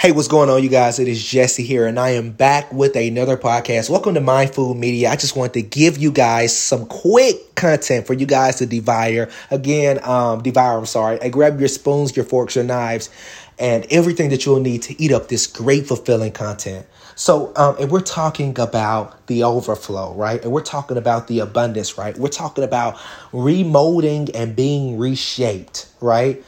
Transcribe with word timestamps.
Hey, 0.00 0.12
what's 0.12 0.28
going 0.28 0.48
on, 0.48 0.62
you 0.62 0.68
guys? 0.68 1.00
It 1.00 1.08
is 1.08 1.26
Jesse 1.26 1.64
here, 1.64 1.84
and 1.84 1.98
I 1.98 2.10
am 2.10 2.30
back 2.30 2.72
with 2.72 2.94
another 2.94 3.36
podcast. 3.36 3.90
Welcome 3.90 4.14
to 4.14 4.20
Mind 4.20 4.54
Food 4.54 4.76
Media. 4.76 5.10
I 5.10 5.16
just 5.16 5.34
want 5.34 5.54
to 5.54 5.60
give 5.60 5.98
you 5.98 6.12
guys 6.12 6.56
some 6.56 6.86
quick 6.86 7.56
content 7.56 8.06
for 8.06 8.14
you 8.14 8.24
guys 8.24 8.58
to 8.58 8.66
devour. 8.66 9.28
Again, 9.50 9.98
um, 10.04 10.40
devour, 10.40 10.78
I'm 10.78 10.86
sorry. 10.86 11.20
I 11.20 11.30
grab 11.30 11.58
your 11.58 11.66
spoons, 11.66 12.14
your 12.14 12.24
forks, 12.24 12.54
your 12.54 12.62
knives, 12.62 13.10
and 13.58 13.84
everything 13.90 14.30
that 14.30 14.46
you'll 14.46 14.60
need 14.60 14.82
to 14.82 15.02
eat 15.02 15.10
up 15.10 15.26
this 15.26 15.48
great, 15.48 15.88
fulfilling 15.88 16.30
content. 16.30 16.86
So, 17.16 17.52
um, 17.56 17.74
and 17.80 17.90
we're 17.90 18.00
talking 18.00 18.56
about 18.60 19.26
the 19.26 19.42
overflow, 19.42 20.14
right? 20.14 20.40
And 20.40 20.52
we're 20.52 20.62
talking 20.62 20.96
about 20.96 21.26
the 21.26 21.40
abundance, 21.40 21.98
right? 21.98 22.16
We're 22.16 22.28
talking 22.28 22.62
about 22.62 22.94
remolding 23.32 24.30
and 24.32 24.54
being 24.54 24.96
reshaped, 24.96 25.88
right? 26.00 26.40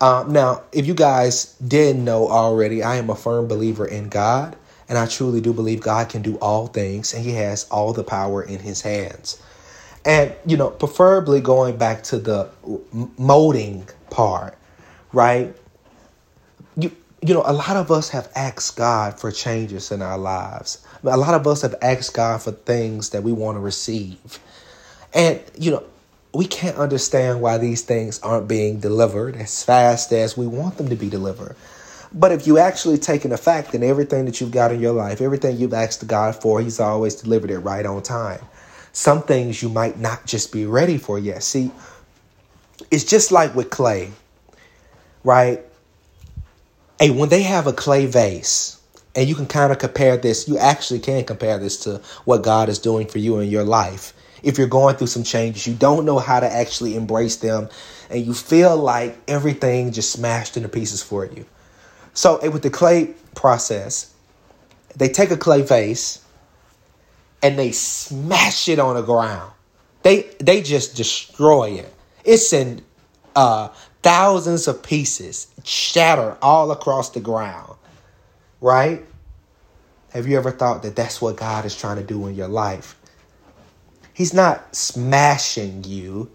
Um, 0.00 0.32
now, 0.32 0.62
if 0.72 0.86
you 0.86 0.94
guys 0.94 1.54
didn't 1.54 2.04
know 2.04 2.28
already, 2.28 2.82
I 2.82 2.96
am 2.96 3.10
a 3.10 3.16
firm 3.16 3.48
believer 3.48 3.86
in 3.86 4.08
God, 4.08 4.56
and 4.88 4.96
I 4.96 5.06
truly 5.06 5.40
do 5.40 5.52
believe 5.52 5.80
God 5.80 6.08
can 6.08 6.22
do 6.22 6.36
all 6.36 6.68
things, 6.68 7.14
and 7.14 7.24
He 7.24 7.32
has 7.32 7.66
all 7.68 7.92
the 7.92 8.04
power 8.04 8.42
in 8.42 8.60
His 8.60 8.80
hands. 8.80 9.42
And, 10.04 10.32
you 10.46 10.56
know, 10.56 10.70
preferably 10.70 11.40
going 11.40 11.76
back 11.76 12.04
to 12.04 12.18
the 12.18 12.48
molding 13.18 13.88
part, 14.10 14.56
right? 15.12 15.54
You, 16.76 16.94
you 17.20 17.34
know, 17.34 17.42
a 17.44 17.52
lot 17.52 17.76
of 17.76 17.90
us 17.90 18.08
have 18.10 18.30
asked 18.36 18.76
God 18.76 19.18
for 19.18 19.32
changes 19.32 19.90
in 19.90 20.00
our 20.00 20.16
lives. 20.16 20.86
A 21.02 21.16
lot 21.16 21.34
of 21.34 21.46
us 21.46 21.62
have 21.62 21.74
asked 21.82 22.14
God 22.14 22.40
for 22.40 22.52
things 22.52 23.10
that 23.10 23.24
we 23.24 23.32
want 23.32 23.56
to 23.56 23.60
receive. 23.60 24.38
And, 25.12 25.42
you 25.58 25.72
know, 25.72 25.84
we 26.34 26.46
can't 26.46 26.76
understand 26.76 27.40
why 27.40 27.58
these 27.58 27.82
things 27.82 28.20
aren't 28.20 28.48
being 28.48 28.80
delivered 28.80 29.36
as 29.36 29.64
fast 29.64 30.12
as 30.12 30.36
we 30.36 30.46
want 30.46 30.76
them 30.76 30.88
to 30.88 30.96
be 30.96 31.08
delivered. 31.08 31.56
But 32.12 32.32
if 32.32 32.46
you 32.46 32.58
actually 32.58 32.98
take 32.98 33.24
in 33.24 33.30
the 33.30 33.36
fact 33.36 33.72
that 33.72 33.82
everything 33.82 34.24
that 34.26 34.40
you've 34.40 34.50
got 34.50 34.72
in 34.72 34.80
your 34.80 34.92
life, 34.92 35.20
everything 35.20 35.56
you've 35.56 35.74
asked 35.74 36.06
God 36.06 36.40
for, 36.40 36.60
He's 36.60 36.80
always 36.80 37.14
delivered 37.14 37.50
it 37.50 37.58
right 37.58 37.84
on 37.84 38.02
time. 38.02 38.40
Some 38.92 39.22
things 39.22 39.62
you 39.62 39.68
might 39.68 39.98
not 39.98 40.26
just 40.26 40.52
be 40.52 40.66
ready 40.66 40.98
for 40.98 41.18
yet. 41.18 41.42
See, 41.42 41.70
it's 42.90 43.04
just 43.04 43.30
like 43.30 43.54
with 43.54 43.70
clay, 43.70 44.10
right? 45.22 45.60
Hey, 46.98 47.10
when 47.10 47.28
they 47.28 47.42
have 47.42 47.66
a 47.66 47.72
clay 47.72 48.06
vase, 48.06 48.80
and 49.14 49.28
you 49.28 49.34
can 49.34 49.46
kind 49.46 49.72
of 49.72 49.78
compare 49.78 50.16
this, 50.16 50.48
you 50.48 50.58
actually 50.58 51.00
can 51.00 51.24
compare 51.24 51.58
this 51.58 51.78
to 51.84 52.00
what 52.24 52.42
God 52.42 52.68
is 52.68 52.78
doing 52.78 53.06
for 53.06 53.18
you 53.18 53.38
in 53.40 53.48
your 53.48 53.64
life 53.64 54.12
if 54.42 54.58
you're 54.58 54.68
going 54.68 54.96
through 54.96 55.08
some 55.08 55.24
changes, 55.24 55.66
you 55.66 55.74
don't 55.74 56.04
know 56.04 56.18
how 56.18 56.40
to 56.40 56.50
actually 56.50 56.96
embrace 56.96 57.36
them, 57.36 57.68
and 58.10 58.24
you 58.24 58.34
feel 58.34 58.76
like 58.76 59.18
everything 59.28 59.92
just 59.92 60.12
smashed 60.12 60.56
into 60.56 60.68
pieces 60.68 61.02
for 61.02 61.26
you. 61.26 61.44
So, 62.14 62.38
with 62.50 62.62
the 62.62 62.70
clay 62.70 63.14
process, 63.34 64.12
they 64.96 65.08
take 65.08 65.30
a 65.30 65.36
clay 65.36 65.62
vase 65.62 66.24
and 67.42 67.58
they 67.58 67.72
smash 67.72 68.68
it 68.68 68.78
on 68.78 68.96
the 68.96 69.02
ground. 69.02 69.52
They 70.02 70.22
they 70.40 70.62
just 70.62 70.96
destroy 70.96 71.70
it. 71.70 71.94
It's 72.24 72.52
in 72.52 72.82
uh, 73.36 73.68
thousands 74.02 74.66
of 74.68 74.82
pieces, 74.82 75.46
shatter 75.64 76.36
all 76.42 76.70
across 76.70 77.10
the 77.10 77.20
ground. 77.20 77.76
Right? 78.60 79.04
Have 80.10 80.26
you 80.26 80.36
ever 80.38 80.50
thought 80.50 80.82
that 80.82 80.96
that's 80.96 81.20
what 81.20 81.36
God 81.36 81.64
is 81.64 81.76
trying 81.76 81.98
to 81.98 82.02
do 82.02 82.26
in 82.26 82.34
your 82.34 82.48
life? 82.48 82.97
He's 84.18 84.34
not 84.34 84.74
smashing 84.74 85.84
you. 85.84 86.28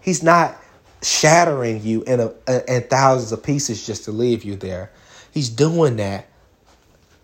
He's 0.00 0.22
not 0.22 0.56
shattering 1.02 1.82
you 1.82 2.02
in 2.02 2.20
a, 2.20 2.32
in 2.72 2.84
thousands 2.84 3.32
of 3.32 3.42
pieces 3.42 3.84
just 3.84 4.04
to 4.04 4.12
leave 4.12 4.44
you 4.44 4.54
there. 4.54 4.92
He's 5.32 5.48
doing 5.48 5.96
that 5.96 6.28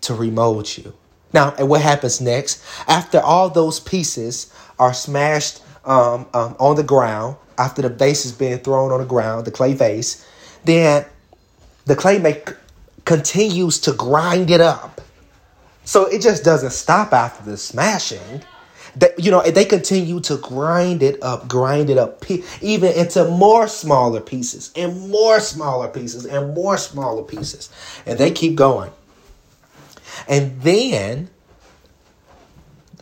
to 0.01 0.13
remold 0.13 0.77
you. 0.77 0.93
Now, 1.31 1.55
and 1.57 1.69
what 1.69 1.81
happens 1.81 2.19
next? 2.19 2.61
After 2.89 3.21
all 3.21 3.49
those 3.49 3.79
pieces 3.79 4.53
are 4.77 4.93
smashed 4.93 5.61
um, 5.85 6.27
um, 6.33 6.57
on 6.59 6.75
the 6.75 6.83
ground, 6.83 7.37
after 7.57 7.81
the 7.81 7.87
vase 7.87 8.25
is 8.25 8.33
being 8.33 8.57
thrown 8.57 8.91
on 8.91 8.99
the 8.99 9.05
ground, 9.05 9.45
the 9.45 9.51
clay 9.51 9.73
vase, 9.73 10.27
then 10.65 11.05
the 11.85 11.95
clay 11.95 12.19
make, 12.19 12.49
continues 13.05 13.79
to 13.79 13.93
grind 13.93 14.51
it 14.51 14.59
up. 14.59 14.99
So 15.85 16.07
it 16.07 16.21
just 16.21 16.43
doesn't 16.43 16.71
stop 16.71 17.13
after 17.13 17.49
the 17.49 17.55
smashing. 17.55 18.43
That 18.97 19.19
you 19.19 19.31
know, 19.31 19.41
they 19.41 19.65
continue 19.65 20.19
to 20.21 20.37
grind 20.37 21.01
it 21.01 21.21
up, 21.23 21.47
grind 21.47 21.89
it 21.89 21.97
up, 21.97 22.23
even 22.61 22.91
into 22.93 23.25
more 23.25 23.67
smaller 23.67 24.19
pieces 24.19 24.71
and 24.75 25.09
more 25.09 25.39
smaller 25.39 25.87
pieces 25.87 26.25
and 26.25 26.53
more 26.53 26.77
smaller 26.77 27.23
pieces, 27.23 27.69
and 28.05 28.19
they 28.19 28.31
keep 28.31 28.55
going. 28.55 28.91
And 30.27 30.61
then 30.61 31.29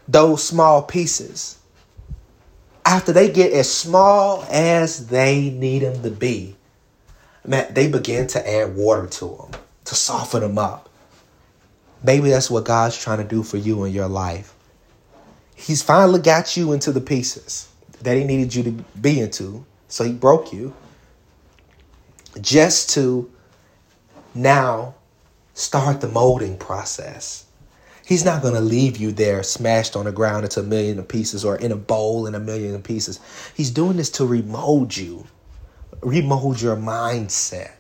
those 0.08 0.44
small 0.44 0.84
pieces, 0.84 1.58
after 2.86 3.12
they 3.12 3.32
get 3.32 3.52
as 3.54 3.72
small 3.72 4.44
as 4.50 5.08
they 5.08 5.50
need 5.50 5.80
them 5.80 6.02
to 6.04 6.12
be, 6.12 6.56
man, 7.46 7.74
they 7.74 7.88
begin 7.90 8.28
to 8.28 8.50
add 8.50 8.76
water 8.76 9.08
to 9.08 9.26
them 9.26 9.62
to 9.86 9.96
soften 9.96 10.42
them 10.42 10.58
up. 10.58 10.90
Maybe 12.04 12.30
that's 12.30 12.50
what 12.50 12.66
God's 12.66 12.98
trying 12.98 13.18
to 13.18 13.24
do 13.24 13.44
for 13.44 13.58
you 13.58 13.84
in 13.84 13.94
your 13.94 14.08
life. 14.08 14.54
He's 15.60 15.82
finally 15.82 16.22
got 16.22 16.56
you 16.56 16.72
into 16.72 16.94
the 16.94 17.02
pieces 17.02 17.68
that 18.02 18.16
he 18.16 18.24
needed 18.24 18.56
you 18.56 18.64
to 18.64 18.72
be 19.00 19.20
into. 19.20 19.66
So 19.90 20.06
he 20.06 20.14
broke 20.14 20.54
you 20.54 20.74
just 22.40 22.92
to 22.92 23.30
now 24.34 24.96
start 25.54 26.00
the 26.00 26.08
molding 26.08 26.58
process. 26.58 27.46
He's 28.06 28.24
not 28.24 28.42
going 28.42 28.54
to 28.54 28.62
leave 28.62 28.98
you 28.98 29.12
there 29.12 29.44
smashed 29.44 29.98
on 29.98 30.06
the 30.06 30.14
ground 30.14 30.46
into 30.46 30.62
a 30.62 30.64
million 30.64 31.04
pieces 31.04 31.44
or 31.44 31.58
in 31.58 31.74
a 31.74 31.76
bowl 31.76 32.26
in 32.26 32.36
a 32.36 32.40
million 32.40 32.82
pieces. 32.82 33.20
He's 33.54 33.70
doing 33.70 33.98
this 33.98 34.10
to 34.12 34.26
remold 34.26 34.96
you, 34.96 35.28
remold 36.02 36.62
your 36.62 36.78
mindset. 36.78 37.72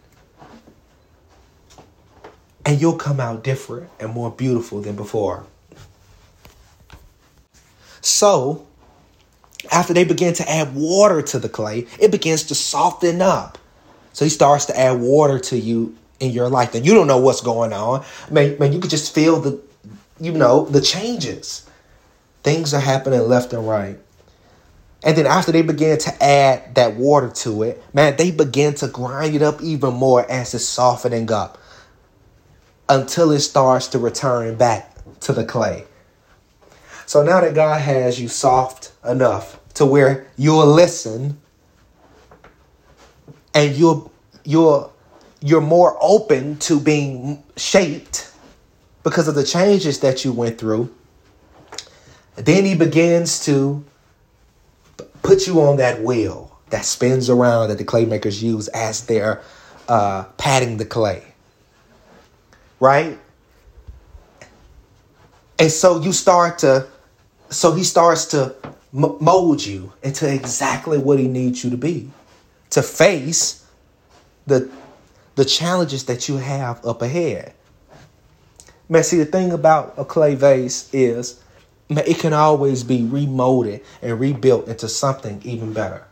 And 2.65 2.79
you'll 2.81 2.97
come 2.97 3.21
out 3.21 3.43
different 3.43 3.89
and 4.01 4.11
more 4.11 4.29
beautiful 4.29 4.81
than 4.81 4.97
before. 4.97 5.45
So, 8.09 8.65
after 9.71 9.93
they 9.93 10.03
begin 10.03 10.33
to 10.33 10.49
add 10.49 10.73
water 10.73 11.21
to 11.21 11.39
the 11.39 11.47
clay, 11.47 11.85
it 11.99 12.11
begins 12.11 12.43
to 12.45 12.55
soften 12.55 13.21
up. 13.21 13.57
So 14.13 14.25
he 14.25 14.29
starts 14.29 14.65
to 14.65 14.77
add 14.77 14.99
water 14.99 15.37
to 15.39 15.57
you 15.57 15.95
in 16.19 16.31
your 16.31 16.49
life, 16.49 16.73
and 16.73 16.85
you 16.85 16.93
don't 16.93 17.07
know 17.07 17.19
what's 17.19 17.41
going 17.41 17.71
on. 17.71 18.03
Man, 18.31 18.57
man, 18.59 18.73
you 18.73 18.79
could 18.79 18.89
just 18.89 19.13
feel 19.13 19.39
the, 19.39 19.61
you 20.19 20.31
know, 20.31 20.65
the 20.65 20.81
changes. 20.81 21.69
Things 22.43 22.73
are 22.73 22.81
happening 22.81 23.21
left 23.21 23.53
and 23.53 23.67
right. 23.67 23.99
And 25.03 25.15
then 25.15 25.27
after 25.27 25.51
they 25.51 25.61
begin 25.61 25.97
to 25.99 26.23
add 26.23 26.75
that 26.75 26.95
water 26.95 27.29
to 27.29 27.63
it, 27.63 27.81
man, 27.93 28.17
they 28.17 28.31
begin 28.31 28.73
to 28.75 28.87
grind 28.87 29.35
it 29.35 29.41
up 29.41 29.61
even 29.61 29.93
more 29.93 30.29
as 30.29 30.53
it's 30.53 30.65
softening 30.65 31.31
up 31.31 31.57
until 32.89 33.31
it 33.31 33.39
starts 33.39 33.87
to 33.89 33.99
return 33.99 34.55
back 34.55 34.97
to 35.21 35.31
the 35.31 35.45
clay. 35.45 35.85
So 37.09 37.23
now 37.23 37.41
that 37.41 37.55
God 37.55 37.81
has 37.81 38.21
you 38.21 38.27
soft 38.27 38.91
enough 39.03 39.59
to 39.73 39.83
where 39.83 40.27
you'll 40.37 40.67
listen 40.67 41.41
and 43.55 43.75
you're 43.75 44.11
you're 44.43 44.91
you're 45.41 45.59
more 45.59 45.97
open 46.01 46.57
to 46.59 46.79
being 46.79 47.43
shaped 47.57 48.31
because 49.01 49.27
of 49.27 49.33
the 49.33 49.43
changes 49.43 50.01
that 50.01 50.23
you 50.23 50.31
went 50.31 50.59
through, 50.59 50.95
then 52.35 52.63
he 52.63 52.75
begins 52.75 53.43
to 53.45 53.83
put 55.23 55.47
you 55.47 55.61
on 55.61 55.77
that 55.77 56.03
wheel 56.03 56.59
that 56.69 56.85
spins 56.85 57.27
around 57.27 57.69
that 57.69 57.79
the 57.79 57.85
clay 57.85 58.05
makers 58.05 58.43
use 58.43 58.67
as 58.67 59.07
they're 59.07 59.41
uh, 59.87 60.25
patting 60.37 60.77
the 60.77 60.85
clay. 60.85 61.23
Right? 62.79 63.17
And 65.57 65.71
so 65.71 65.99
you 66.01 66.13
start 66.13 66.59
to 66.59 66.87
so 67.49 67.73
he 67.73 67.83
starts 67.83 68.25
to 68.27 68.55
m- 68.93 69.17
mold 69.19 69.65
you 69.65 69.93
into 70.03 70.31
exactly 70.31 70.97
what 70.97 71.19
he 71.19 71.27
needs 71.27 71.63
you 71.63 71.69
to 71.69 71.77
be 71.77 72.09
to 72.71 72.81
face 72.81 73.65
the 74.45 74.69
the 75.35 75.45
challenges 75.45 76.05
that 76.05 76.27
you 76.27 76.37
have 76.37 76.85
up 76.85 77.01
ahead. 77.01 77.53
Man, 78.89 79.03
see 79.03 79.17
the 79.17 79.25
thing 79.25 79.53
about 79.53 79.93
a 79.97 80.03
clay 80.03 80.35
vase 80.35 80.89
is 80.93 81.41
man, 81.87 82.03
it 82.05 82.19
can 82.19 82.33
always 82.33 82.83
be 82.83 83.03
remolded 83.03 83.83
and 84.01 84.19
rebuilt 84.19 84.67
into 84.67 84.89
something 84.89 85.41
even 85.43 85.73
better. 85.73 86.03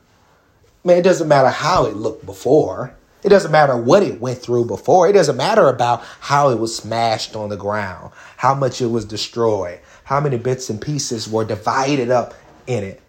Man, 0.83 0.98
it 0.98 1.01
doesn't 1.01 1.28
matter 1.28 1.50
how 1.50 1.86
it 1.86 1.95
looked 1.95 2.25
before. 2.25 2.95
It 3.24 3.30
doesn't 3.30 3.51
matter 3.51 3.75
what 3.75 4.04
it 4.04 4.22
went 4.22 4.40
through 4.40 4.66
before. 4.66 5.10
It 5.10 5.13
doesn't 5.13 5.36
matter 5.36 5.68
about 5.68 6.04
how 6.22 6.50
it 6.50 6.60
was 6.60 6.75
smashed 6.75 7.36
on 7.36 7.50
the 7.50 7.57
ground, 7.57 8.13
how 8.38 8.54
much 8.54 8.81
it 8.81 8.86
was 8.86 9.04
destroyed, 9.04 9.80
how 10.07 10.21
many 10.21 10.38
bits 10.38 10.69
and 10.69 10.80
pieces 10.80 11.27
were 11.27 11.44
divided 11.44 12.09
up 12.09 12.33
in 12.65 12.81
it. 12.81 13.01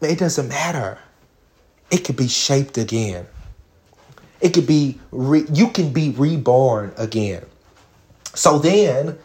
It 0.00 0.18
doesn't 0.18 0.48
matter. 0.48 0.98
It 1.88 1.98
could 1.98 2.16
be 2.16 2.26
shaped 2.26 2.78
again. 2.78 3.24
It 4.40 4.54
could 4.54 4.66
be 4.66 4.98
re- 5.12 5.46
you 5.52 5.68
can 5.68 5.92
be 5.92 6.10
reborn 6.10 6.92
again. 6.96 7.46
So 8.34 8.58
then, 8.58 9.16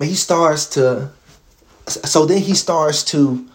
he 0.00 0.14
starts 0.14 0.64
to. 0.70 1.10
So 1.86 2.24
then 2.24 2.40
he 2.40 2.54
starts 2.54 3.04
to 3.12 3.46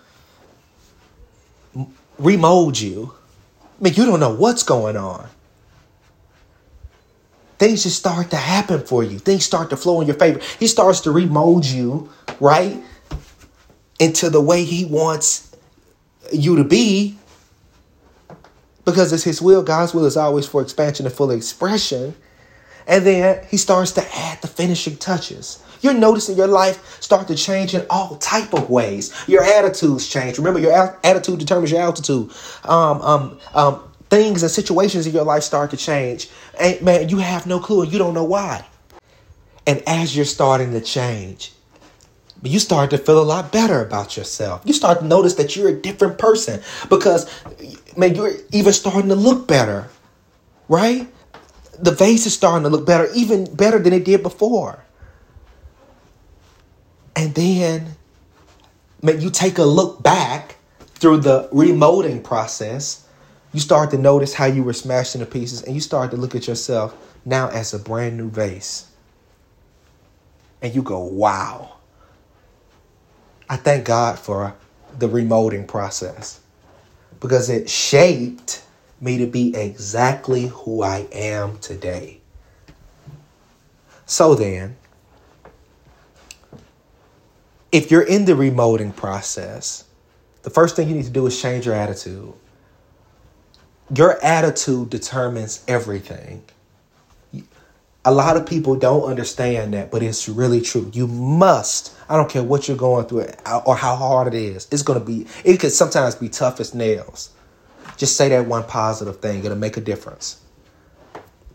remold 2.19 2.79
you. 2.79 3.15
I 3.79 3.83
mean, 3.83 3.93
you 3.95 4.05
don't 4.05 4.19
know 4.19 4.35
what's 4.35 4.61
going 4.61 4.95
on. 4.95 5.27
Things 7.63 7.83
just 7.83 7.97
start 7.97 8.29
to 8.31 8.35
happen 8.35 8.81
for 8.81 9.05
you. 9.05 9.17
Things 9.17 9.45
start 9.45 9.69
to 9.69 9.77
flow 9.77 10.01
in 10.01 10.07
your 10.07 10.17
favor. 10.17 10.41
He 10.59 10.67
starts 10.67 10.99
to 10.99 11.11
remold 11.13 11.65
you, 11.65 12.09
right? 12.41 12.77
Into 13.99 14.29
the 14.29 14.41
way 14.41 14.65
he 14.65 14.83
wants 14.83 15.55
you 16.33 16.57
to 16.57 16.65
be 16.65 17.17
because 18.83 19.13
it's 19.13 19.23
his 19.23 19.41
will. 19.41 19.63
God's 19.63 19.93
will 19.93 20.03
is 20.03 20.17
always 20.17 20.45
for 20.45 20.61
expansion 20.61 21.05
and 21.05 21.15
full 21.15 21.31
expression. 21.31 22.13
And 22.85 23.05
then 23.05 23.45
he 23.49 23.55
starts 23.55 23.93
to 23.93 24.05
add 24.13 24.41
the 24.41 24.49
finishing 24.49 24.97
touches. 24.97 25.63
You're 25.79 25.93
noticing 25.93 26.35
your 26.35 26.47
life 26.47 27.01
start 27.01 27.29
to 27.29 27.35
change 27.35 27.73
in 27.73 27.85
all 27.89 28.17
type 28.17 28.53
of 28.53 28.69
ways. 28.69 29.13
Your 29.25 29.41
attitudes 29.41 30.09
change. 30.09 30.37
Remember, 30.37 30.59
your 30.59 30.99
attitude 31.01 31.39
determines 31.39 31.71
your 31.71 31.79
altitude. 31.79 32.29
Um, 32.65 33.01
um, 33.01 33.39
um, 33.53 33.92
things 34.13 34.43
and 34.43 34.51
situations 34.51 35.07
in 35.07 35.13
your 35.13 35.23
life 35.23 35.41
start 35.41 35.71
to 35.71 35.77
change. 35.77 36.29
And 36.59 36.79
man, 36.83 37.09
you 37.09 37.17
have 37.17 37.47
no 37.47 37.59
clue 37.59 37.81
and 37.81 37.91
you 37.91 37.97
don't 37.97 38.13
know 38.13 38.23
why. 38.23 38.63
And 39.65 39.81
as 39.87 40.15
you're 40.15 40.25
starting 40.25 40.71
to 40.73 40.81
change, 40.81 41.51
you 42.43 42.59
start 42.59 42.91
to 42.91 42.99
feel 42.99 43.19
a 43.19 43.23
lot 43.23 43.51
better 43.51 43.81
about 43.81 44.15
yourself. 44.15 44.61
You 44.65 44.73
start 44.73 44.99
to 44.99 45.05
notice 45.05 45.33
that 45.35 45.55
you're 45.55 45.69
a 45.69 45.81
different 45.81 46.19
person 46.19 46.61
because, 46.89 47.27
man, 47.97 48.13
you're 48.13 48.33
even 48.51 48.71
starting 48.73 49.09
to 49.09 49.15
look 49.15 49.47
better, 49.47 49.89
right? 50.69 51.07
The 51.79 51.91
vase 51.91 52.27
is 52.27 52.35
starting 52.35 52.63
to 52.63 52.69
look 52.69 52.85
better, 52.85 53.09
even 53.15 53.51
better 53.55 53.79
than 53.79 53.93
it 53.93 54.05
did 54.05 54.21
before. 54.21 54.83
And 57.15 57.33
then, 57.33 57.95
man, 59.01 59.21
you 59.21 59.31
take 59.31 59.57
a 59.57 59.63
look 59.63 60.03
back 60.03 60.57
through 60.95 61.17
the 61.17 61.49
remolding 61.51 62.23
process. 62.23 63.02
You 63.53 63.59
start 63.59 63.91
to 63.91 63.97
notice 63.97 64.33
how 64.33 64.45
you 64.45 64.63
were 64.63 64.73
smashed 64.73 65.15
into 65.15 65.27
pieces, 65.27 65.61
and 65.61 65.75
you 65.75 65.81
start 65.81 66.11
to 66.11 66.17
look 66.17 66.35
at 66.35 66.47
yourself 66.47 66.95
now 67.23 67.49
as 67.49 67.73
a 67.73 67.79
brand 67.79 68.17
new 68.17 68.29
vase. 68.29 68.87
And 70.61 70.73
you 70.73 70.81
go, 70.81 70.99
wow 70.99 71.73
I 73.53 73.55
thank 73.57 73.85
God 73.85 74.17
for 74.17 74.55
the 74.97 75.07
remolding 75.07 75.67
process 75.67 76.39
because 77.19 77.51
it 77.51 77.69
shaped 77.69 78.63
me 78.99 79.17
to 79.19 79.27
be 79.27 79.55
exactly 79.55 80.47
who 80.47 80.81
I 80.81 81.07
am 81.11 81.59
today. 81.59 82.21
So 84.07 84.35
then, 84.35 84.75
if 87.71 87.91
you're 87.91 88.01
in 88.01 88.25
the 88.25 88.33
remolding 88.33 88.95
process, 88.95 89.83
the 90.43 90.49
first 90.49 90.75
thing 90.75 90.89
you 90.89 90.95
need 90.95 91.05
to 91.05 91.11
do 91.11 91.25
is 91.27 91.39
change 91.39 91.67
your 91.67 91.75
attitude. 91.75 92.33
Your 93.95 94.23
attitude 94.23 94.89
determines 94.89 95.63
everything. 95.67 96.43
A 98.05 98.11
lot 98.11 98.35
of 98.35 98.45
people 98.45 98.75
don't 98.75 99.03
understand 99.03 99.73
that, 99.73 99.91
but 99.91 100.01
it's 100.03 100.27
really 100.27 100.61
true. 100.61 100.89
You 100.93 101.07
must, 101.07 101.95
I 102.09 102.17
don't 102.17 102.29
care 102.29 102.43
what 102.43 102.67
you're 102.67 102.75
going 102.75 103.05
through 103.05 103.27
or 103.65 103.75
how 103.75 103.95
hard 103.95 104.27
it 104.27 104.33
is, 104.33 104.67
it's 104.71 104.81
going 104.81 104.99
to 104.99 105.05
be, 105.05 105.27
it 105.45 105.59
could 105.59 105.71
sometimes 105.71 106.15
be 106.15 106.27
tough 106.27 106.59
as 106.59 106.73
nails. 106.73 107.29
Just 107.95 108.17
say 108.17 108.29
that 108.29 108.47
one 108.47 108.63
positive 108.63 109.19
thing, 109.19 109.45
it'll 109.45 109.57
make 109.57 109.77
a 109.77 109.81
difference. 109.81 110.41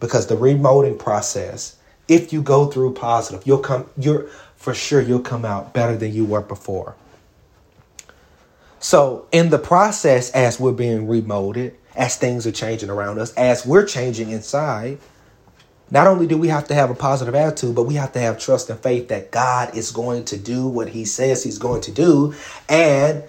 Because 0.00 0.28
the 0.28 0.36
remolding 0.36 0.98
process, 0.98 1.76
if 2.06 2.32
you 2.32 2.40
go 2.40 2.66
through 2.66 2.94
positive, 2.94 3.46
you'll 3.46 3.58
come, 3.58 3.90
you're, 3.98 4.28
for 4.56 4.74
sure, 4.74 5.02
you'll 5.02 5.20
come 5.20 5.44
out 5.44 5.74
better 5.74 5.96
than 5.96 6.14
you 6.14 6.24
were 6.24 6.40
before. 6.40 6.94
So, 8.80 9.26
in 9.32 9.50
the 9.50 9.58
process, 9.58 10.30
as 10.30 10.60
we're 10.60 10.72
being 10.72 11.08
remolded, 11.08 11.74
as 11.98 12.16
things 12.16 12.46
are 12.46 12.52
changing 12.52 12.88
around 12.88 13.18
us, 13.18 13.34
as 13.34 13.66
we're 13.66 13.84
changing 13.84 14.30
inside, 14.30 14.98
not 15.90 16.06
only 16.06 16.26
do 16.26 16.38
we 16.38 16.48
have 16.48 16.68
to 16.68 16.74
have 16.74 16.90
a 16.90 16.94
positive 16.94 17.34
attitude, 17.34 17.74
but 17.74 17.82
we 17.82 17.94
have 17.94 18.12
to 18.12 18.20
have 18.20 18.38
trust 18.38 18.70
and 18.70 18.78
faith 18.78 19.08
that 19.08 19.32
God 19.32 19.76
is 19.76 19.90
going 19.90 20.24
to 20.26 20.38
do 20.38 20.68
what 20.68 20.90
He 20.90 21.04
says 21.04 21.42
He's 21.42 21.58
going 21.58 21.80
to 21.82 21.92
do. 21.92 22.34
And 22.68 23.24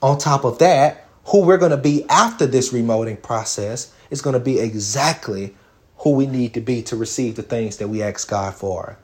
on 0.00 0.18
top 0.18 0.44
of 0.44 0.58
that, 0.58 1.06
who 1.26 1.44
we're 1.44 1.58
going 1.58 1.72
to 1.72 1.76
be 1.76 2.04
after 2.08 2.46
this 2.46 2.72
remoting 2.72 3.20
process 3.20 3.92
is 4.10 4.22
going 4.22 4.34
to 4.34 4.40
be 4.40 4.60
exactly 4.60 5.54
who 5.98 6.10
we 6.10 6.26
need 6.26 6.54
to 6.54 6.60
be 6.60 6.82
to 6.82 6.96
receive 6.96 7.36
the 7.36 7.42
things 7.42 7.76
that 7.78 7.88
we 7.88 8.02
ask 8.02 8.28
God 8.28 8.54
for. 8.54 8.96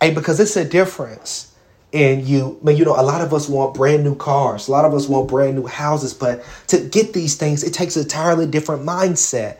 Hey, 0.00 0.12
because 0.12 0.38
it's 0.38 0.56
a 0.56 0.64
difference 0.64 1.55
in 1.92 2.26
you. 2.26 2.58
Mean, 2.62 2.76
you 2.76 2.84
know, 2.84 2.98
a 2.98 3.02
lot 3.02 3.20
of 3.20 3.32
us 3.32 3.48
want 3.48 3.74
brand 3.74 4.04
new 4.04 4.14
cars, 4.14 4.68
a 4.68 4.70
lot 4.70 4.84
of 4.84 4.94
us 4.94 5.08
want 5.08 5.28
brand 5.28 5.56
new 5.56 5.66
houses, 5.66 6.12
but 6.12 6.44
to 6.68 6.80
get 6.80 7.12
these 7.12 7.36
things, 7.36 7.64
it 7.64 7.72
takes 7.72 7.96
an 7.96 8.02
entirely 8.02 8.46
different 8.46 8.82
mindset 8.84 9.58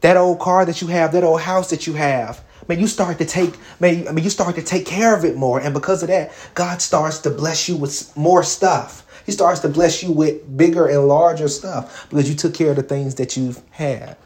that 0.00 0.16
old 0.16 0.38
car 0.38 0.64
that 0.64 0.80
you 0.80 0.88
have, 0.88 1.12
that 1.12 1.24
old 1.24 1.40
house 1.40 1.70
that 1.70 1.86
you 1.86 1.94
have, 1.94 2.42
man, 2.68 2.78
you 2.78 2.86
start 2.86 3.18
to 3.18 3.24
take, 3.24 3.54
man, 3.80 4.06
I 4.06 4.12
mean, 4.12 4.24
you 4.24 4.30
start 4.30 4.54
to 4.56 4.62
take 4.62 4.86
care 4.86 5.16
of 5.16 5.24
it 5.24 5.36
more. 5.36 5.60
And 5.60 5.74
because 5.74 6.02
of 6.02 6.08
that, 6.08 6.32
God 6.54 6.80
starts 6.80 7.18
to 7.20 7.30
bless 7.30 7.68
you 7.68 7.76
with 7.76 8.16
more 8.16 8.42
stuff. 8.42 9.04
He 9.26 9.32
starts 9.32 9.60
to 9.60 9.68
bless 9.68 10.02
you 10.02 10.12
with 10.12 10.56
bigger 10.56 10.86
and 10.86 11.06
larger 11.08 11.48
stuff 11.48 12.08
because 12.08 12.28
you 12.28 12.36
took 12.36 12.54
care 12.54 12.70
of 12.70 12.76
the 12.76 12.82
things 12.82 13.16
that 13.16 13.36
you've 13.36 13.60
had. 13.70 14.16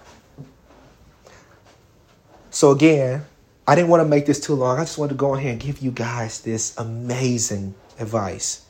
So 2.51 2.71
again, 2.71 3.25
I 3.67 3.75
didn't 3.75 3.91
want 3.91 4.03
to 4.03 4.09
make 4.09 4.27
this 4.27 4.41
too 4.41 4.55
long. 4.55 4.79
I 4.79 4.83
just 4.83 4.99
wanted 4.99 5.11
to 5.11 5.17
go 5.17 5.35
ahead 5.35 5.53
and 5.53 5.61
give 5.61 5.79
you 5.79 5.93
guys 5.93 6.41
this 6.41 6.77
amazing 6.79 7.75
advice. 7.99 8.67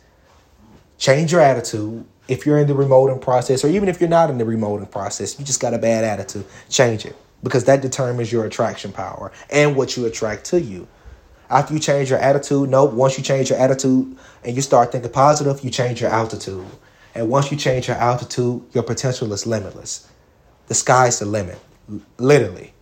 Change 0.98 1.32
your 1.32 1.40
attitude 1.40 2.04
if 2.28 2.46
you're 2.46 2.58
in 2.58 2.66
the 2.66 2.74
remoting 2.74 3.20
process, 3.20 3.64
or 3.64 3.68
even 3.68 3.88
if 3.88 4.00
you're 4.00 4.10
not 4.10 4.30
in 4.30 4.38
the 4.38 4.44
remoting 4.44 4.90
process, 4.90 5.38
you 5.38 5.44
just 5.44 5.60
got 5.60 5.74
a 5.74 5.78
bad 5.78 6.04
attitude, 6.04 6.44
change 6.68 7.04
it 7.04 7.16
because 7.42 7.64
that 7.64 7.82
determines 7.82 8.30
your 8.30 8.44
attraction 8.44 8.92
power 8.92 9.32
and 9.50 9.74
what 9.76 9.96
you 9.96 10.06
attract 10.06 10.44
to 10.46 10.60
you. 10.60 10.86
After 11.50 11.74
you 11.74 11.80
change 11.80 12.08
your 12.08 12.18
attitude, 12.18 12.70
nope, 12.70 12.92
once 12.92 13.18
you 13.18 13.24
change 13.24 13.50
your 13.50 13.58
attitude 13.58 14.16
and 14.44 14.56
you 14.56 14.62
start 14.62 14.92
thinking 14.92 15.10
positive, 15.10 15.62
you 15.62 15.70
change 15.70 16.00
your 16.00 16.10
altitude. 16.10 16.64
And 17.14 17.28
once 17.28 17.50
you 17.50 17.58
change 17.58 17.88
your 17.88 17.96
altitude, 17.96 18.62
your 18.72 18.84
potential 18.84 19.32
is 19.32 19.46
limitless. 19.46 20.08
The 20.68 20.74
sky's 20.74 21.18
the 21.18 21.26
limit, 21.26 21.58
literally. 22.16 22.72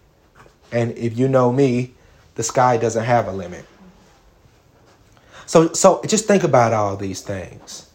And 0.70 0.96
if 0.96 1.18
you 1.18 1.26
know 1.26 1.50
me, 1.50 1.94
the 2.34 2.43
sky 2.43 2.77
doesn't 2.77 3.05
have 3.05 3.29
a 3.29 3.32
limit. 3.32 3.65
So, 5.46 5.72
so 5.72 6.01
just 6.06 6.27
think 6.27 6.44
about 6.44 6.72
all 6.72 6.96
these 6.96 7.22
things. 7.22 7.91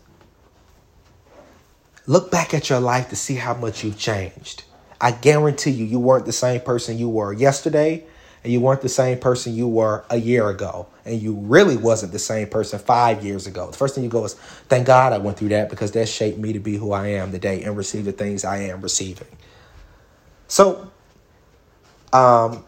Look 2.07 2.29
back 2.29 2.53
at 2.53 2.69
your 2.69 2.79
life 2.79 3.09
to 3.09 3.15
see 3.15 3.35
how 3.35 3.53
much 3.53 3.83
you've 3.83 3.97
changed. 3.97 4.63
I 4.99 5.11
guarantee 5.11 5.71
you, 5.71 5.85
you 5.85 5.99
weren't 5.99 6.25
the 6.25 6.31
same 6.31 6.61
person 6.61 6.97
you 6.97 7.09
were 7.09 7.33
yesterday, 7.33 8.03
and 8.43 8.53
you 8.53 8.59
weren't 8.59 8.81
the 8.81 8.89
same 8.89 9.17
person 9.17 9.55
you 9.55 9.67
were 9.67 10.05
a 10.09 10.17
year 10.17 10.49
ago, 10.49 10.87
and 11.03 11.19
you 11.19 11.33
really 11.33 11.77
wasn't 11.77 12.11
the 12.11 12.19
same 12.19 12.47
person 12.47 12.77
five 12.77 13.25
years 13.25 13.47
ago. 13.47 13.71
The 13.71 13.77
first 13.77 13.95
thing 13.95 14.03
you 14.03 14.09
go 14.09 14.23
is, 14.23 14.35
thank 14.69 14.85
God 14.85 15.13
I 15.13 15.17
went 15.17 15.37
through 15.37 15.49
that 15.49 15.69
because 15.69 15.93
that 15.93 16.07
shaped 16.07 16.37
me 16.37 16.53
to 16.53 16.59
be 16.59 16.77
who 16.77 16.91
I 16.91 17.07
am 17.07 17.31
today 17.31 17.63
and 17.63 17.75
receive 17.75 18.05
the 18.05 18.11
things 18.11 18.45
I 18.45 18.57
am 18.57 18.81
receiving. 18.81 19.27
So, 20.47 20.91
um, 22.13 22.63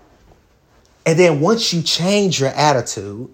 and 1.07 1.17
then 1.17 1.39
once 1.39 1.73
you 1.73 1.81
change 1.81 2.39
your 2.39 2.49
attitude, 2.49 3.33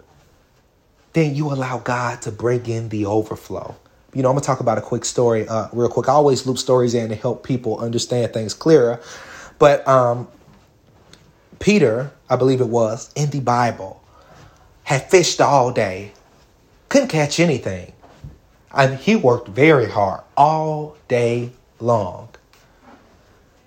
then 1.12 1.36
you 1.36 1.52
allow 1.52 1.80
God 1.80 2.22
to 2.22 2.32
bring 2.32 2.66
in 2.68 2.88
the 2.88 3.06
overflow 3.06 3.76
you 4.14 4.22
know, 4.22 4.30
I'm 4.30 4.36
gonna 4.36 4.46
talk 4.46 4.60
about 4.60 4.78
a 4.78 4.82
quick 4.82 5.06
story, 5.06 5.48
uh, 5.48 5.68
real 5.74 5.90
quick. 5.90 6.08
I 6.08 6.14
always 6.14 6.46
loop 6.46 6.58
stories 6.58 6.94
in 6.94 7.10
to 7.10 7.16
help 7.16 7.44
people 7.44 7.80
understand 7.80 8.34
things 8.34 8.54
clearer. 8.54 9.02
But 9.58 9.88
um, 9.88 10.28
Peter, 11.60 12.12
I 12.30 12.36
believe 12.36 12.62
it 12.62 12.68
was, 12.68 13.12
in 13.16 13.32
the 13.32 13.40
Bible, 13.40 14.04
had 14.84 15.10
fished 15.10 15.42
all 15.42 15.72
day, 15.72 16.12
couldn't 16.90 17.08
catch 17.08 17.40
anything. 17.40 17.94
And 18.72 19.00
he 19.00 19.16
worked 19.16 19.48
very 19.48 19.90
hard 19.90 20.22
all 20.36 20.98
day 21.08 21.52
long. 21.80 22.30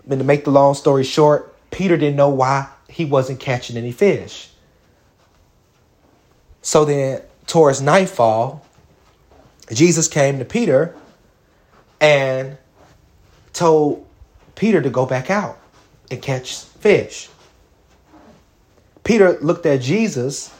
And 0.08 0.20
to 0.20 0.24
make 0.24 0.44
the 0.44 0.50
long 0.50 0.74
story 0.74 1.04
short, 1.04 1.54
Peter 1.70 1.96
didn't 1.96 2.16
know 2.16 2.28
why 2.28 2.68
he 2.96 3.04
wasn't 3.04 3.38
catching 3.38 3.76
any 3.76 3.92
fish. 3.92 4.48
So 6.62 6.86
then, 6.86 7.20
towards 7.46 7.82
nightfall, 7.82 8.64
Jesus 9.70 10.08
came 10.08 10.38
to 10.38 10.46
Peter 10.46 10.96
and 12.00 12.56
told 13.52 14.06
Peter 14.54 14.80
to 14.80 14.88
go 14.88 15.04
back 15.04 15.30
out 15.30 15.58
and 16.10 16.22
catch 16.22 16.54
fish. 16.56 17.28
Peter 19.04 19.38
looked 19.42 19.66
at 19.66 19.82
Jesus. 19.82 20.50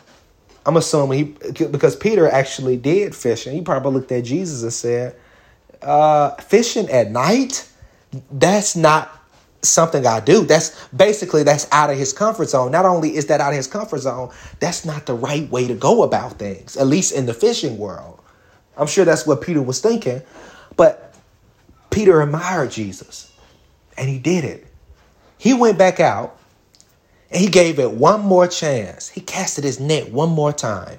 I'm 0.66 0.76
assuming 0.76 1.18
he 1.18 1.64
because 1.64 1.96
Peter 1.96 2.28
actually 2.28 2.76
did 2.76 3.16
fishing. 3.16 3.54
He 3.54 3.62
probably 3.62 3.92
looked 3.92 4.12
at 4.12 4.24
Jesus 4.24 4.62
and 4.62 4.72
said, 4.74 5.16
uh, 5.80 6.32
"Fishing 6.32 6.90
at 6.90 7.10
night? 7.10 7.66
That's 8.30 8.76
not 8.76 9.10
something 9.62 10.06
I 10.06 10.20
do. 10.20 10.44
That's 10.44 10.88
basically 10.88 11.42
that's 11.42 11.66
out 11.72 11.90
of 11.90 11.98
his 11.98 12.12
comfort 12.12 12.48
zone. 12.48 12.72
Not 12.72 12.84
only 12.84 13.16
is 13.16 13.26
that 13.26 13.40
out 13.40 13.50
of 13.50 13.56
his 13.56 13.66
comfort 13.66 13.98
zone, 13.98 14.30
that's 14.60 14.84
not 14.84 15.06
the 15.06 15.14
right 15.14 15.48
way 15.50 15.66
to 15.66 15.74
go 15.74 16.02
about 16.02 16.34
things, 16.34 16.76
at 16.76 16.86
least 16.86 17.12
in 17.12 17.26
the 17.26 17.34
fishing 17.34 17.78
world. 17.78 18.20
I'm 18.76 18.86
sure 18.86 19.04
that's 19.04 19.26
what 19.26 19.40
Peter 19.40 19.62
was 19.62 19.80
thinking, 19.80 20.22
but 20.76 21.14
Peter 21.90 22.20
admired 22.20 22.70
Jesus 22.70 23.32
and 23.96 24.08
he 24.08 24.18
did 24.18 24.44
it. 24.44 24.66
He 25.38 25.54
went 25.54 25.78
back 25.78 26.00
out 26.00 26.38
and 27.30 27.40
he 27.40 27.48
gave 27.48 27.78
it 27.78 27.90
one 27.90 28.20
more 28.20 28.46
chance. 28.46 29.08
He 29.08 29.20
casted 29.20 29.64
his 29.64 29.80
net 29.80 30.12
one 30.12 30.30
more 30.30 30.52
time. 30.52 30.98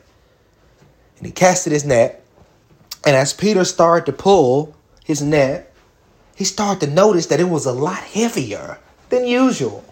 And 1.18 1.26
he 1.26 1.32
casted 1.32 1.74
his 1.74 1.86
net. 1.86 2.24
And 3.06 3.16
as 3.16 3.34
Peter 3.34 3.64
started 3.64 4.06
to 4.08 4.14
pull 4.14 4.76
his 5.04 5.22
net, 5.22 5.67
he 6.38 6.44
started 6.44 6.86
to 6.86 6.94
notice 6.94 7.26
that 7.26 7.40
it 7.40 7.50
was 7.50 7.66
a 7.66 7.72
lot 7.72 7.98
heavier 7.98 8.78
than 9.10 9.26
usual. 9.26 9.84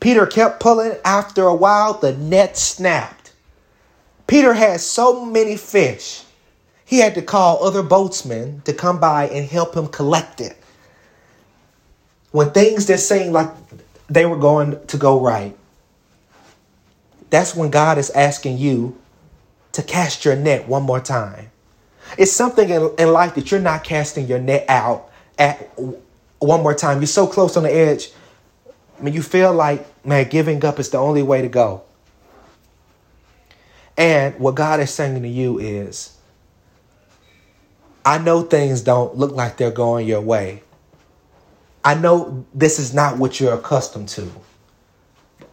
Peter 0.00 0.24
kept 0.24 0.60
pulling. 0.60 0.96
After 1.04 1.42
a 1.42 1.54
while, 1.54 1.92
the 1.92 2.16
net 2.16 2.56
snapped. 2.56 3.32
Peter 4.26 4.54
had 4.54 4.80
so 4.80 5.26
many 5.26 5.58
fish, 5.58 6.24
he 6.86 7.00
had 7.00 7.14
to 7.14 7.22
call 7.22 7.62
other 7.62 7.82
boatsmen 7.82 8.62
to 8.64 8.72
come 8.72 8.98
by 8.98 9.28
and 9.28 9.46
help 9.46 9.76
him 9.76 9.88
collect 9.88 10.40
it. 10.40 10.56
When 12.30 12.50
things 12.50 12.86
that 12.86 12.98
seemed 12.98 13.34
like 13.34 13.50
they 14.08 14.24
were 14.24 14.38
going 14.38 14.86
to 14.86 14.96
go 14.96 15.20
right, 15.20 15.54
that's 17.28 17.54
when 17.54 17.70
God 17.70 17.98
is 17.98 18.08
asking 18.10 18.56
you 18.56 18.98
to 19.72 19.82
cast 19.82 20.24
your 20.24 20.36
net 20.36 20.66
one 20.66 20.82
more 20.82 21.00
time. 21.00 21.50
It's 22.16 22.32
something 22.32 22.70
in, 22.70 22.90
in 22.98 23.12
life 23.12 23.34
that 23.34 23.50
you're 23.50 23.60
not 23.60 23.84
casting 23.84 24.26
your 24.26 24.38
net 24.38 24.64
out 24.68 25.10
at 25.38 25.70
one 26.38 26.62
more 26.62 26.74
time. 26.74 26.98
You're 26.98 27.06
so 27.06 27.26
close 27.26 27.56
on 27.56 27.62
the 27.62 27.72
edge. 27.74 28.10
I 28.98 29.02
mean, 29.02 29.14
you 29.14 29.22
feel 29.22 29.52
like, 29.52 29.84
man, 30.04 30.28
giving 30.28 30.64
up 30.64 30.78
is 30.78 30.90
the 30.90 30.98
only 30.98 31.22
way 31.22 31.42
to 31.42 31.48
go. 31.48 31.82
And 33.96 34.38
what 34.38 34.54
God 34.54 34.80
is 34.80 34.90
saying 34.90 35.20
to 35.20 35.28
you 35.28 35.58
is, 35.58 36.16
I 38.04 38.18
know 38.18 38.42
things 38.42 38.80
don't 38.80 39.16
look 39.16 39.32
like 39.32 39.56
they're 39.56 39.70
going 39.70 40.06
your 40.06 40.20
way. 40.20 40.62
I 41.84 41.94
know 41.94 42.46
this 42.54 42.78
is 42.78 42.94
not 42.94 43.18
what 43.18 43.40
you're 43.40 43.54
accustomed 43.54 44.08
to, 44.10 44.30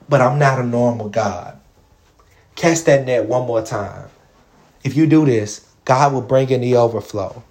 but 0.08 0.22
I'm 0.22 0.40
not 0.40 0.60
a 0.60 0.64
normal 0.64 1.10
God. 1.10 1.60
Cast 2.56 2.86
that 2.86 3.06
net 3.06 3.26
one 3.26 3.48
more 3.48 3.64
time. 3.64 4.10
If 4.84 4.96
you 4.96 5.08
do 5.08 5.26
this, 5.26 5.68
God 5.86 6.14
will 6.14 6.22
bring 6.22 6.50
in 6.50 6.62
the 6.62 6.76
overflow. 6.76 7.44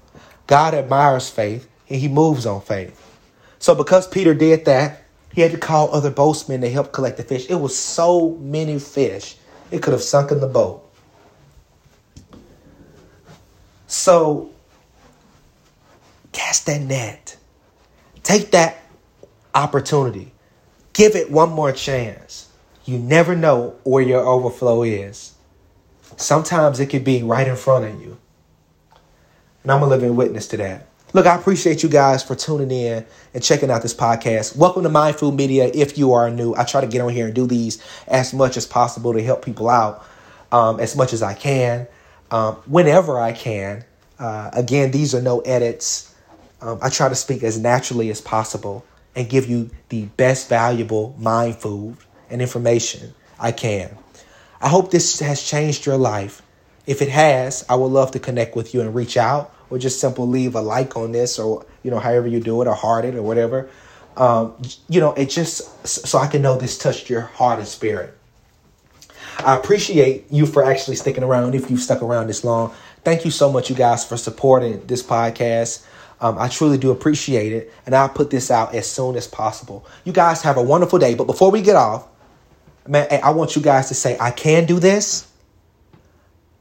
God 0.47 0.75
admires 0.75 1.29
faith 1.29 1.68
and 1.89 2.01
he 2.01 2.09
moves 2.09 2.47
on 2.47 2.61
faith. 2.61 3.05
So 3.59 3.75
because 3.75 4.07
Peter 4.07 4.35
did 4.35 4.65
that, 4.67 5.03
he 5.33 5.41
had 5.41 5.53
to 5.53 5.59
call 5.59 5.95
other 5.95 6.11
boatmen 6.11 6.61
to 6.63 6.71
help 6.71 6.93
collect 6.93 7.17
the 7.17 7.23
fish. 7.23 7.47
It 7.49 7.57
was 7.57 7.77
so 7.77 8.31
many 8.41 8.79
fish, 8.79 9.37
it 9.71 9.83
could 9.83 9.93
have 9.93 10.03
sunk 10.03 10.31
in 10.31 10.41
the 10.41 10.47
boat. 10.47 10.85
So 13.87 14.51
cast 16.33 16.67
that 16.67 16.81
net. 16.83 17.37
Take 18.23 18.51
that 18.51 18.83
opportunity. 19.55 20.33
Give 20.93 21.15
it 21.17 21.31
one 21.31 21.51
more 21.51 21.73
chance. 21.73 22.49
You 22.85 22.99
never 22.99 23.37
know 23.37 23.77
where 23.85 24.03
your 24.03 24.27
overflow 24.27 24.83
is. 24.83 25.35
Sometimes 26.17 26.81
it 26.81 26.87
could 26.87 27.05
be 27.05 27.23
right 27.23 27.47
in 27.47 27.57
front 27.57 27.85
of 27.85 28.01
you. 28.01 28.19
And 29.63 29.73
I'm 29.73 29.83
a 29.83 29.87
living 29.87 30.17
witness 30.17 30.49
to 30.49 30.57
that. 30.59 30.88
Look, 31.15 31.25
I 31.25 31.37
appreciate 31.37 31.83
you 31.83 31.89
guys 31.89 32.23
for 32.23 32.35
tuning 32.35 32.71
in 32.71 33.07
and 33.33 33.43
checking 33.43 33.71
out 33.71 33.81
this 33.81 33.95
podcast. 33.95 34.55
Welcome 34.55 34.83
to 34.83 34.91
Mind 34.91 35.17
Food 35.17 35.37
Media. 35.37 35.71
If 35.73 35.97
you 35.97 36.13
are 36.13 36.29
new, 36.29 36.55
I 36.55 36.65
try 36.65 36.83
to 36.83 36.87
get 36.87 37.01
on 37.01 37.09
here 37.09 37.25
and 37.25 37.35
do 37.35 37.47
these 37.47 37.83
as 38.07 38.35
much 38.35 38.59
as 38.59 38.67
possible 38.67 39.15
to 39.15 39.23
help 39.23 39.43
people 39.43 39.71
out 39.71 40.05
um, 40.53 40.79
as 40.81 40.95
much 40.97 41.15
as 41.15 41.23
I 41.23 41.33
can, 41.33 41.87
um, 42.31 42.57
whenever 42.67 43.19
I 43.19 43.33
can. 43.33 43.87
Uh, 44.19 44.51
again, 44.53 44.91
these 44.91 45.15
are 45.15 45.23
no 45.23 45.41
edits. 45.41 46.15
Um, 46.61 46.79
I 46.83 46.91
try 46.91 47.09
to 47.09 47.15
speak 47.15 47.43
as 47.43 47.59
naturally 47.59 48.11
as 48.11 48.21
possible 48.21 48.85
and 49.17 49.31
give 49.31 49.49
you 49.49 49.71
the 49.89 50.05
best 50.19 50.51
valuable 50.51 51.17
mind 51.19 51.57
food 51.57 51.97
and 52.29 52.43
information 52.43 53.15
I 53.41 53.53
can. 53.53 53.97
I 54.61 54.69
hope 54.69 54.91
this 54.91 55.21
has 55.21 55.43
changed 55.43 55.87
your 55.87 55.97
life. 55.97 56.43
If 56.87 57.01
it 57.01 57.09
has, 57.09 57.65
I 57.67 57.77
would 57.77 57.93
love 57.93 58.11
to 58.11 58.19
connect 58.19 58.55
with 58.55 58.75
you 58.75 58.83
and 58.83 58.95
reach 58.95 59.17
out 59.17 59.55
or 59.71 59.79
just 59.79 60.01
simply 60.01 60.27
leave 60.27 60.55
a 60.55 60.61
like 60.61 60.97
on 60.97 61.13
this 61.13 61.39
or, 61.39 61.65
you 61.83 61.91
know, 61.91 61.99
however 61.99 62.27
you 62.27 62.41
do 62.41 62.61
it 62.63 62.69
or 62.69 62.75
heart 62.75 63.05
it 63.05 63.15
or 63.15 63.23
whatever. 63.23 63.69
Um, 64.17 64.55
you 64.89 65.01
know, 65.01 65.13
it 65.15 65.27
just 65.27 65.87
so 65.87 66.19
I 66.19 66.27
can 66.27 66.43
know 66.43 66.57
this 66.57 66.77
touched 66.77 67.09
your 67.09 67.21
heart 67.21 67.59
and 67.59 67.69
spirit. 67.69 68.15
I 69.39 69.57
appreciate 69.57 70.27
you 70.31 70.47
for 70.47 70.65
actually 70.65 70.97
sticking 70.97 71.23
around 71.23 71.55
if 71.55 71.71
you've 71.71 71.81
stuck 71.81 72.03
around 72.03 72.27
this 72.27 72.43
long. 72.43 72.75
Thank 73.05 73.25
you 73.25 73.31
so 73.31 73.53
much, 73.53 73.71
you 73.71 73.77
guys, 73.77 74.05
for 74.05 74.17
supporting 74.17 74.85
this 74.87 75.03
podcast. 75.03 75.85
Um, 76.21 76.37
I 76.37 76.49
truly 76.49 76.79
do 76.79 76.91
appreciate 76.91 77.53
it, 77.53 77.73
and 77.87 77.95
I'll 77.95 78.09
put 78.09 78.31
this 78.31 78.51
out 78.51 78.75
as 78.75 78.91
soon 78.91 79.15
as 79.15 79.29
possible. 79.29 79.87
You 80.05 80.13
guys 80.13 80.43
have 80.43 80.57
a 80.57 80.63
wonderful 80.63 80.99
day. 80.99 81.15
But 81.15 81.25
before 81.25 81.53
we 81.53 81.63
get 81.63 81.77
off, 81.77 82.09
man, 82.89 83.07
I 83.23 83.31
want 83.31 83.55
you 83.55 83.63
guys 83.63 83.89
to 83.89 83.95
say, 83.95 84.19
I 84.19 84.33
can 84.33 84.67
do 84.67 84.81
this. 84.81 85.29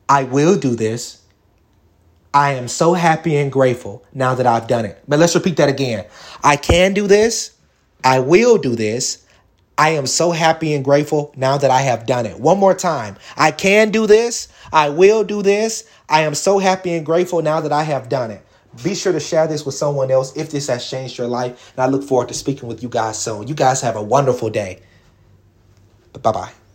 I 0.08 0.24
will 0.24 0.58
do 0.58 0.76
this. 0.76 1.24
I 2.38 2.52
am 2.52 2.68
so 2.68 2.94
happy 2.94 3.36
and 3.36 3.52
grateful 3.52 4.06
now 4.14 4.36
that 4.36 4.46
I've 4.46 4.68
done 4.68 4.86
it. 4.86 5.02
But 5.08 5.18
let's 5.18 5.34
repeat 5.34 5.58
that 5.58 5.70
again. 5.70 6.06
I 6.44 6.56
can 6.56 6.94
do 6.94 7.08
this. 7.08 7.58
I 8.04 8.20
will 8.20 8.60
do 8.60 8.76
this. 8.76 9.26
I 9.76 9.90
am 9.90 10.06
so 10.06 10.30
happy 10.30 10.76
and 10.76 10.86
grateful 10.86 11.34
now 11.36 11.58
that 11.58 11.72
I 11.72 11.82
have 11.82 12.06
done 12.06 12.28
it. 12.28 12.40
One 12.40 12.60
more 12.60 12.76
time. 12.76 13.18
I 13.36 13.50
can 13.50 13.90
do 13.90 14.06
this. 14.06 14.50
I 14.72 14.90
will 14.90 15.24
do 15.24 15.42
this. 15.42 15.90
I 16.10 16.22
am 16.22 16.36
so 16.36 16.60
happy 16.60 16.94
and 16.94 17.04
grateful 17.04 17.42
now 17.42 17.60
that 17.60 17.72
I 17.72 17.82
have 17.82 18.08
done 18.08 18.30
it. 18.30 18.46
Be 18.84 18.94
sure 18.94 19.14
to 19.14 19.20
share 19.20 19.48
this 19.48 19.66
with 19.66 19.74
someone 19.74 20.12
else 20.12 20.38
if 20.38 20.52
this 20.52 20.68
has 20.68 20.88
changed 20.88 21.18
your 21.18 21.28
life. 21.28 21.74
And 21.76 21.84
I 21.84 21.88
look 21.88 22.04
forward 22.04 22.28
to 22.28 22.36
speaking 22.36 22.70
with 22.70 22.84
you 22.84 22.90
guys 22.90 23.20
soon. 23.20 23.48
You 23.48 23.56
guys 23.56 23.82
have 23.82 23.96
a 23.96 24.04
wonderful 24.04 24.52
day. 24.52 24.84
Bye 26.22 26.32
bye. 26.32 26.67